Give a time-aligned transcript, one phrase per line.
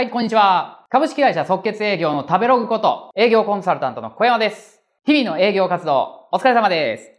[0.00, 0.86] はい、こんにちは。
[0.88, 4.80] 株式会社即決営業の食べログこと、営業コンサルタントの小山です。
[5.04, 7.10] 日々の営業活動、お疲れ様です。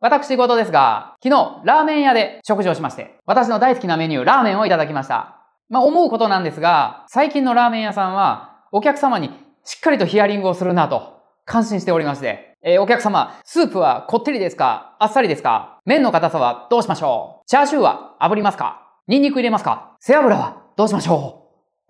[0.00, 5.46] 私事ですが、昨日、ラーメン屋で食事をしまして、私の大好きなメニュー、ラーメンをいただきました。
[5.70, 9.30] まあ、思うことなんですが、最近のラーメン屋さんは、お客様に
[9.64, 14.94] しっかりとヒアリングをするなと、感心しておりまして、えー、お客様、スープはこってりですか？
[14.98, 15.80] あっさりですか？
[15.86, 17.48] 麺の硬さはどうしましょう？
[17.48, 18.82] チャーシューは炙りますか？
[19.08, 19.96] ニンニク入れますか？
[20.00, 21.43] 背脂はどうしましょう？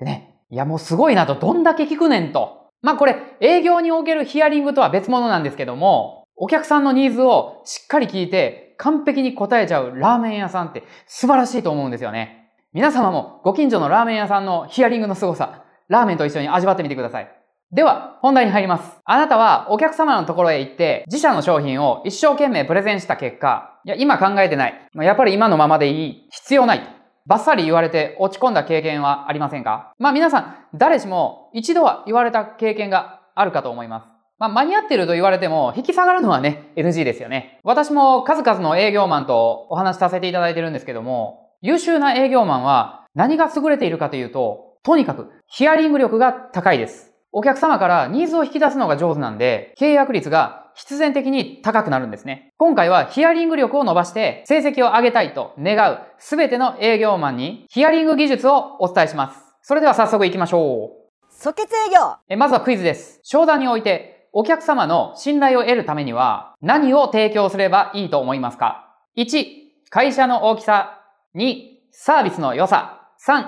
[0.05, 0.37] ね。
[0.51, 2.69] いやもうすごいなと、どんだけ聞くねんと。
[2.83, 12.51] まあこれ、営業におけるヒアリングとは別物なんですけども、お客さんのニーズをしっかり聞いて完璧に答えちゃうラーメン屋さんって素晴らしいと思うんですよね。
[12.73, 17.31] 皆様もご近所のラーメン屋さんのヒアリングの凄さ、ラーメンと一緒に味わってみてください。
[17.73, 19.01] では、本題に入ります。
[19.05, 24.89] あなたはお客様のところへ行って、自社の商品を一生懸命プレゼンした結果、いや、今考えてない。
[24.95, 26.29] やっぱり今のままでいい。
[26.31, 27.04] 必要ない。
[27.27, 29.95] バッサリ言われて落ち込んだ経験はありませんか？
[29.99, 34.07] まあ皆さん、誰しも一度は言われた経験があるかと思います。
[34.39, 37.61] まあ間に合ってると言われても引き下がるのはね、NG ですよね。
[37.65, 47.15] 私も数々の営業マンとお話しさせていただいてるんですけども、優秀な営業マンは何が優れているかというと、とにかくヒアリング力が高いです。
[47.33, 52.53] お客様からニーズを引き出すのが上手なんで、契約率が必然的に高くなるんですね。
[52.59, 59.39] 今回はヒアリング力を伸ばして成績を上げたいと願うすべての営業マンにヒアリング技術をお伝えします。
[59.63, 61.05] それでは早速行きましょう。
[61.31, 63.21] 即決営業えまずはクイズです。
[63.23, 69.47] 商談においてお客様の信頼を得るためには何を提供すればいいと思いますか ?1、
[69.91, 71.01] 会社の大きさ。
[71.37, 71.57] 2、
[71.93, 73.09] サービスの良さ。
[73.27, 73.45] 3、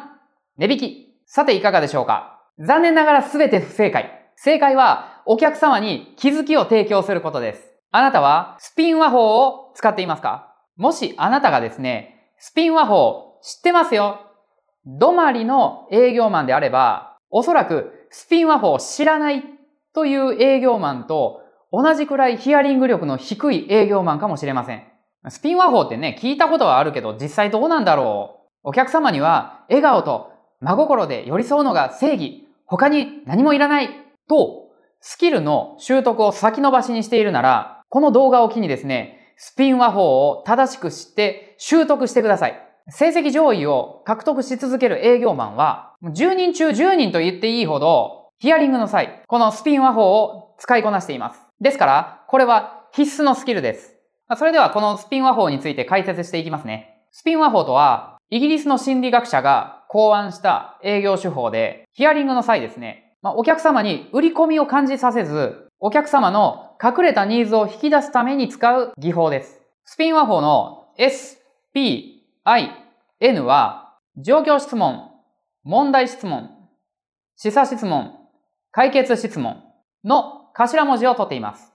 [0.58, 1.16] 値引き。
[1.27, 2.40] さていかがでしょうか？
[2.61, 4.25] 残念ながらすべて不正解。
[4.37, 7.73] 正解は、お客様に気づきを提供することです。
[7.91, 10.55] あなたは、スピン和法を使っていますか？
[10.77, 14.20] もしあなたがですね、スピン和法知ってますよ。
[14.87, 19.42] 止まりの営業マンであれば、おそらくスピン和法を知らない
[19.95, 21.41] という営業マンと
[21.73, 24.85] 同じくらいヒアリング力の低い営業マンかもしれません。
[25.29, 28.69] スピン和法ってね、聞いたことはあるけど実際どうなんだろう。
[28.69, 30.30] お客様には笑顔と
[30.61, 32.46] 真心で寄り添うのが正義。
[32.67, 33.89] 他に何もいらない。
[34.29, 34.69] と、
[35.01, 42.61] スキルの習得を先延ばしにしているなら、この動画を機にですね、スピン和法を正しく知って習得してください。
[42.89, 51.41] 成績上位を獲得し続ける営業マンは、10人中10人と言っていいほど、ヒアリングの際、このスピン和法を使いこなしています。
[51.61, 53.97] ですから、これは必須のスキルです。
[54.37, 57.03] それではこのスピン和法について解説していきますね。
[57.13, 69.63] スピン和法とは、イギリスの心理学者が考案した営業手法で、ヒアリングの際ですね、まあ、お客様に売り込みを感じさせず、お客様の隠れたニーズを引き出すために使う技法です。
[69.85, 71.37] スピン和法の S、
[71.75, 72.70] P、I、
[73.19, 75.11] N は、状況質問、
[75.64, 76.51] 問題質問、
[77.35, 78.13] 示唆質問、
[78.70, 79.61] 解決質問
[80.05, 81.73] の頭文字を取っています。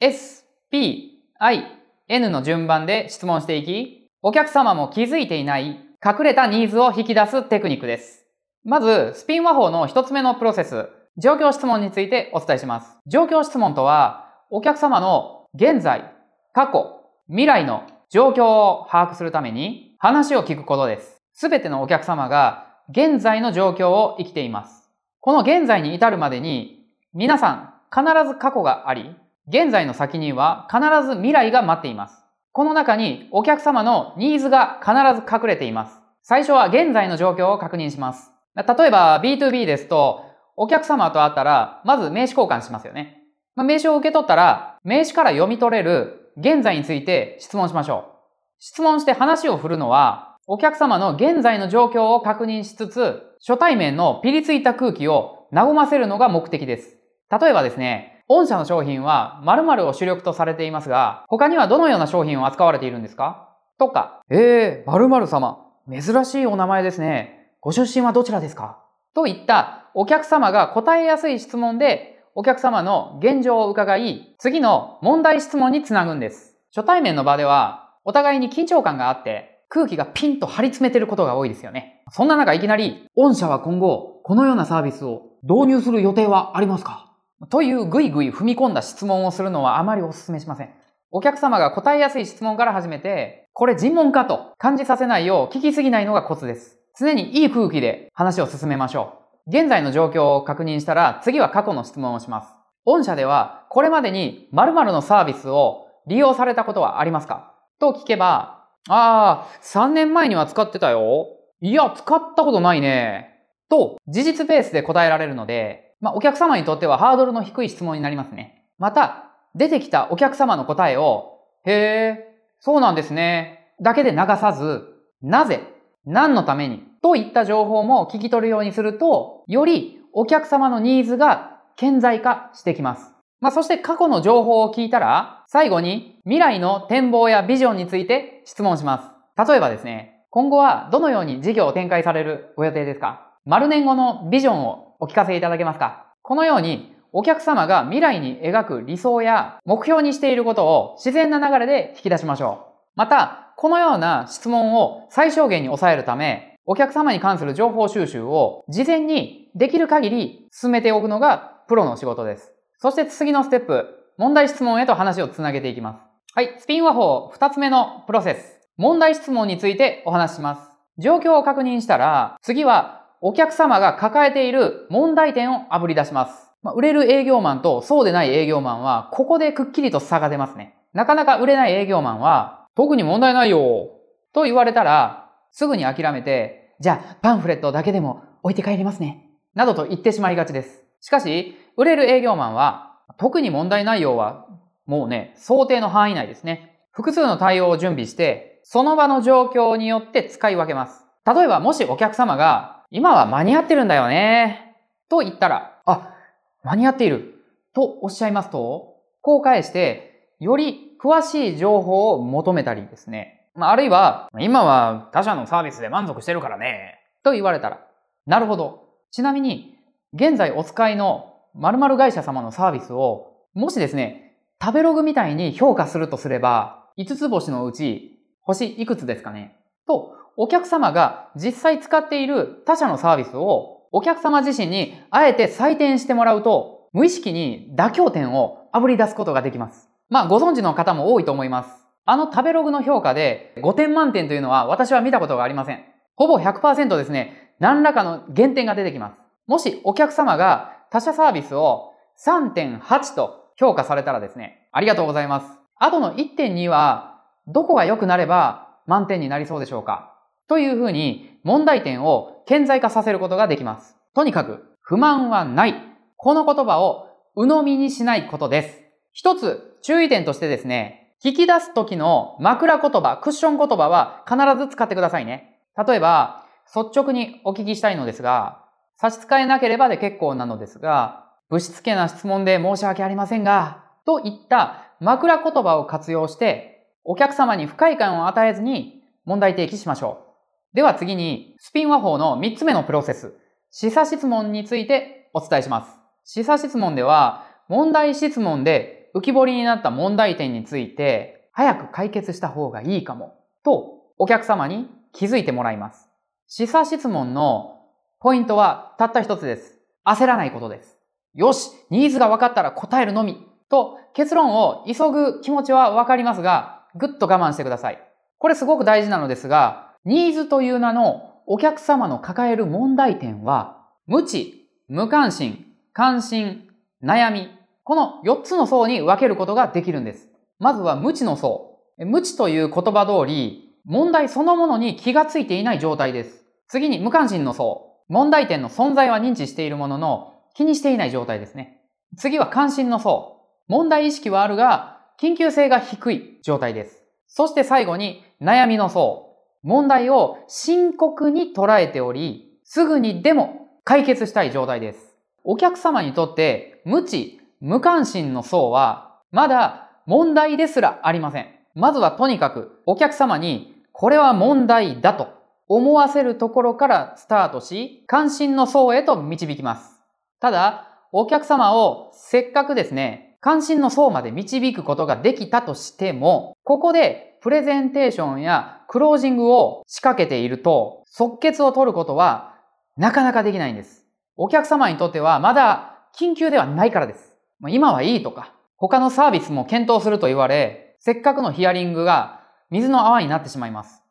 [0.00, 1.66] S、P、I、
[2.08, 5.66] N の順番で質問していき、お客様も気づいていない
[6.02, 8.27] 隠れたニーズを引き出すテクニックです。
[8.68, 12.98] まず、スピン和法の一つ目のプロセス、状況質問についてお伝えします。
[13.06, 16.12] 状況質問とは、お客様の現在、
[16.52, 21.22] 過去、未来の状況を把握するために話を聞くことです。
[21.32, 24.90] すべてのお客様が現在の状況を生きています。
[25.20, 26.84] この現在に至るまでに
[27.14, 32.22] 皆さん必ず過去があり、現在の先には必ず未来が待っています。
[32.52, 35.98] この中にお客様のニーズが必ず隠れています。
[36.22, 38.37] 最初は現在の状況を確認します。
[38.54, 40.24] 例えば B2B ですと、
[40.56, 43.22] お客様と会ったら、まず名刺交換しますよね。
[43.54, 48.18] まあ、名刺を受け取ったら、名刺から読み取れる現在について質問しましょう。
[48.58, 56.96] 質問して話を振るのは、お客様の現在の状況を確認しつつ、初対面のピリついた空気を和ませるのが目的です。
[57.30, 63.56] 例えばですね、御社の商品は〇〇を主力とされていますが、他にはどのような商品を扱われているんですか？
[63.78, 67.37] とか、えー、〇〇様、珍しいお名前ですね。
[67.60, 68.84] ご出身はどちらですか？
[69.14, 76.54] といったお客様が答えやすい質問でお客様の現状を伺い、次の問題質問につなぐんです。
[76.72, 82.04] 初対面の場ではお互いに緊張感があって空気がピンと張り詰めてることが多いですよね。
[82.12, 87.12] そんな中いきなり、御社は今後このようなサービスを導入する予定はありますか？
[87.50, 90.70] というぐいぐい踏み込んだ質問をするのはあまりお勧めしません。
[91.10, 96.78] お客様が答えやすい質問から始めて、これ尋問かと感じさせないよう聞きすぎないのがコツです。
[96.98, 99.14] 常にいい空気で話を進めましょ
[99.46, 99.50] う。
[99.50, 102.48] 現在の状況を確認したら、次は過去の質問をします。
[102.84, 107.54] 御社では、これまでに〇〇のサービスを利用されたことはありますか？
[107.78, 111.26] と聞けば、ああ、3年前には使ってたよ。
[111.60, 113.34] いや、使ったことないね。
[113.68, 118.64] と事実ベースで答えられるので、まあ、お客様にとってはハードルの低い質問になりますね。
[118.78, 119.24] また、
[119.54, 122.24] 出てきたお客様の答えを、へえ、
[122.60, 124.84] そうなんですね、だけで流さず、
[125.20, 125.60] なぜ、
[126.06, 133.12] 何のために、といった情報も聞き取るようにすると、よりお客様のニーズが顕在化してきます。
[133.40, 138.98] まあ、そして過去の情報を聞いたら、最後に未来の展望やビジョンについて質問しま
[139.36, 139.48] す。
[139.48, 143.32] 例えばですね、今後はどのように事業を展開されるご予定ですか？
[143.46, 146.12] 丸年後のビジョンをお聞かせいただけますか？
[146.22, 152.90] このようにお客様が未来に描く理想や目標にしていることを自然な流れで引き出しましょう。
[152.96, 162.52] また、このような質問を最小限に抑えるため、お客様に関する情報収集を事前にできる限り進めておくのがプロの仕事です。
[162.76, 163.86] そして次のステップ、
[164.18, 166.00] 問題質問へと話をつなげていきます。
[166.34, 168.68] はい、スピン和法2つ目のプロセス。
[168.76, 170.60] 問題質問についてお話しします。
[170.98, 176.50] 状況を確認したら、次はお客様が抱えている問題点をあぶり出します。
[176.62, 180.76] まあ、売れる営業マンとそうでない営業マンは、ここでくっきりと差が出ますね。
[180.92, 183.88] なかなか売れない営業マンは、特に問題ないよ
[184.34, 189.28] と言われたら、すぐに諦めて、じゃあパンフレットだけでも置いて帰りますね。
[189.54, 190.84] などと言ってしまいがちです。
[191.00, 194.46] しかし、売れる営業マンは、特に問題内容は、
[194.86, 196.78] もうね、想定の範囲内ですね。
[196.90, 201.04] 複数の対応を準備して、その場の状況によって使い分けます。
[201.26, 204.76] 例えば、もしお客様が、今は間に合ってるんだよね、
[205.08, 206.14] と言ったら、あ、
[206.62, 207.34] 間に合っている、
[207.74, 213.37] とおっしゃいますと、こう返して、より詳しい情報を求めたりですね。
[213.58, 217.84] まあ、あるいは、今は他社のサービスで満足してるからね、と言われたら、
[218.24, 218.84] なるほど。
[219.10, 219.76] ちなみに、
[220.14, 229.56] 現在お使いの〇〇会社様のサービスを、もしですね、食べログみたいに評価するとすれば、5つ星のうち、星いくつですかね
[229.88, 239.88] と、お客様が実際使っている他社のサービスを、お客様自身にあえて採点してもらうと、無意識に妥協点をあぶり出すことができます。
[240.10, 241.77] まあ、ご存知の方も多いと思います。
[242.10, 245.84] あの食べログの評価で5点満点というのは私は見たことがありません。
[246.16, 249.16] ほぼ100%ですね、何らかの減点が出てきます。
[249.46, 251.92] もしお客様が他社サービスを
[252.24, 255.46] 3.8と評価されたらですね、ありがとうございます。
[255.76, 260.14] あとの1.2は、どこが良くなれば満点になりそうでしょうか
[260.48, 263.96] というふうに問題点を顕在化させることができます。
[264.14, 265.74] とにかく、不満はない。
[266.16, 268.82] この言葉を鵜呑みにしないことです。
[269.12, 275.58] 一つ注意点としてですね、聞き出す時の枕言葉、クッション言葉は必ず使ってくださいね。
[275.76, 278.64] 例えば、率直にお聞きしたいのですが、
[278.96, 290.24] 差し支えなければで結構なのですが、ぶしつけな質問で申し訳ありませんが、といった枕言葉を活用して、お客様に不快感を与えずに問題提起しましょ
[290.72, 290.76] う。
[290.76, 293.34] では次に、スピン和法の3つ目のプロセス、
[293.72, 295.98] 示唆質問についてお伝えします。
[296.24, 303.34] 示唆質問では、問題質問で浮き彫りになった問題点について、早く解決した方がいいかも、
[303.64, 306.08] とお客様に気づいてもらいます。
[306.46, 307.80] 示唆質問の
[308.20, 309.80] ポイントはたった一つです。
[310.06, 311.00] 焦らないことです。
[311.34, 313.44] よし、ニーズが分かったら答えるのみ。
[313.68, 317.98] と結論を急ぐ気持ちはわかりますが、ぐっと我慢してください。
[318.38, 326.68] これすごく大事なのですが、ニーズという名のお客様の抱える問題点は、無知、無関心、関心、
[327.02, 327.57] 悩み、
[327.88, 330.28] この4つの層に分けることができるんです。
[330.58, 331.78] まずは無知の層。
[331.96, 336.44] 無知という言葉通り、問題そのものに気がついていない状態です。
[336.66, 337.94] 次に無関心の層。
[338.08, 341.80] 問題点の存在は認知しているものの、気にしていない状態ですね。
[342.18, 343.46] 次は関心の層。
[343.68, 347.02] 問題意識はあるが、緊急性が低い状態です。
[347.26, 349.34] そして最後に悩みの層。
[349.62, 355.16] 問題を深刻に捉えており、すぐにでも解決したい状態です。
[355.42, 361.46] お客様にとって無知、無関心の層は、まだ問題ですらありません。
[361.74, 365.28] まずはとにかくお客様にこれは問題だと
[365.68, 370.00] 思わせるところからスタートし、関心の層へと導きます。
[370.40, 382.54] ただ、お客様をせっかくですね、関心の層まで導くことができたとしても、ここでプレゼンテーションやクロージングを仕掛けていると、即決を取ることは
[382.96, 384.04] なかなかできないんです。
[384.36, 387.27] お客様にとってはまだ緊急ではないからです。
[387.66, 394.02] 今はいいとか、他のサービスも検討すると言われ、せっかくのヒアリングが水の泡になってしまいます。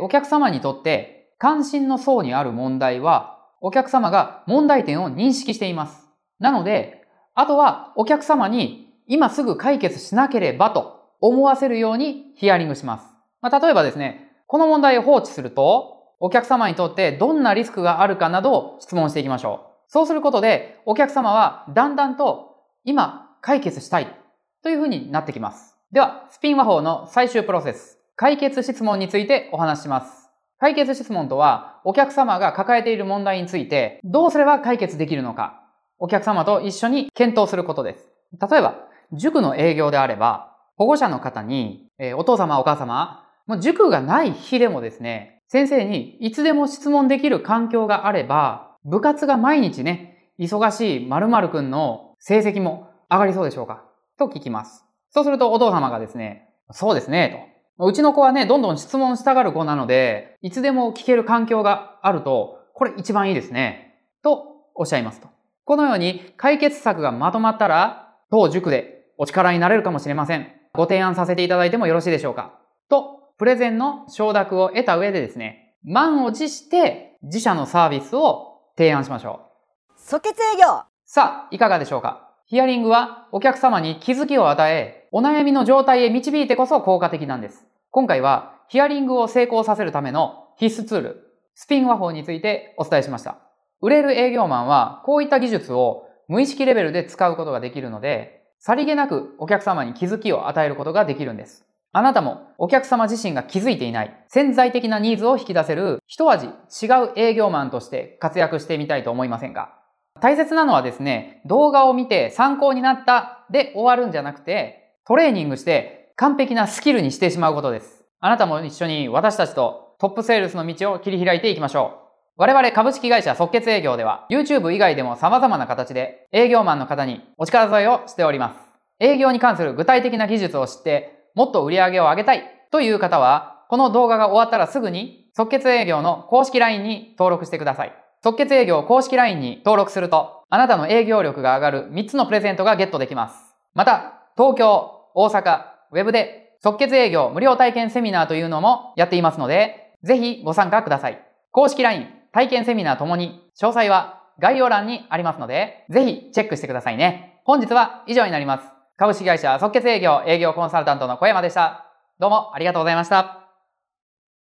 [0.00, 6.06] お客様にとって関心の層にある問題は、お客様が問題点を認識しています。
[6.38, 13.06] なので、あとはお客様に今すぐ解決しなければと思わせるようにヒアリングします。
[13.40, 19.74] まあ、例えばですね、この問題を放置すると、お客様にとってどんなリスクがあるかなどを質問していきましょう。
[19.88, 22.53] そうすることで、お客様はだんだんと
[22.84, 24.14] 今解決したい
[24.62, 25.76] というふうになってきます。
[25.90, 30.30] では、スピン和法の最終プロセス、解決質問についてお話しします。
[30.58, 35.62] 解決質問とは、お客様が抱えている問題について、どうすれば解決できるのか、
[35.98, 38.12] お客様と一緒に検討することです。
[38.50, 53.84] 例えば、塾の営業であれば、保護者の方に、えー、お父様、お母様、もう塾がない日でもですね、先生にいつでも質問できる環境があれば、部活が毎日ね、忙しい〇〇くんの成績も上がりそうでしょうか？
[54.18, 54.82] と聞きます。
[55.10, 57.84] そうするとお父様がですね、そうですね、と。
[57.86, 63.98] うちの子はね、どんどん質問したがる子なので、いつでも聞ける環境があると、これ一番いいですね。
[64.22, 64.42] と
[64.74, 65.28] おっしゃいますと。
[65.66, 70.48] このように解決策がまとまったら、当塾でお力になれるかもしれません。
[70.72, 72.58] ご提案させていただいてもよろしいでしょうか？
[72.88, 79.50] と、プレゼンの承諾を得た上でですね、満を持して自社のサービスを提案しましょ
[79.90, 79.92] う。
[79.98, 82.28] 即決営業さあ、いかがでしょうか？
[82.46, 87.64] ヒアリングはお客様に気づきを与え、お悩みの状態へ導いてこそ効果的なんです。
[87.92, 93.38] 今回はヒアリングを成功させるための必須ツール、スピン和法についてお伝えしました。
[93.80, 101.64] 売れる営業マンはこういった技術を無意識レベルで使うことができるので、さりげなくお客様に気づきを与えることができるんです。
[101.92, 109.78] あなたもお客様自身が気づいていない潜在的なニーズを引き出せる一味違う営業マンとして活躍してみたいと思いませんか？
[110.24, 118.06] 大切なのはですね、動画を見て参考になったで終わるんじゃなくて、トレーニングして完璧なスキルにしてしまうことです。
[118.20, 122.38] あなたも一緒に私たちとトップセールスの道を切り開いていきましょう。
[122.38, 128.56] 我々株式会社即決営業では YouTube 以外でも様々な形で営業マンの方にお力添えをしております。
[129.00, 138.03] 営業に関する具体的な技術を知ってもっと売り上げを上げたいという方は、この動画が終わったらすぐに即決営業の公式 LINE に登録してください。
[138.24, 143.36] 即決営業公式 LINE に登録すると、あなたの営業力が上がる3つのプレゼントがゲットできます。
[143.74, 151.22] また、東京、大阪、ウェブで即決営業無料体験セミナーというのもやっていますので、ぜひご参加ください。
[151.50, 157.42] 公式 LINE、体験セミナーともに、詳細は概要欄にありますので、ぜひチェックしてくださいね。
[157.44, 158.64] 本日は以上になります。
[158.96, 161.90] 株式会社即決営業営業コンサルタントの小山でした。
[162.18, 163.43] どうもありがとうございました。